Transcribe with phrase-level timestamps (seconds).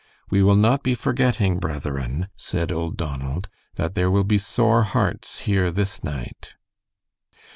[0.31, 5.41] We will not be forgetting, brethren," said old Donald, "that there will be sore hearts
[5.41, 6.55] here this night.'